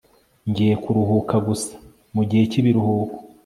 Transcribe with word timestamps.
ngiye 0.49 0.73
kuruhuka 0.83 1.35
gusa 1.47 1.73
mugihe 2.15 2.43
cyibiruhuko 2.51 3.17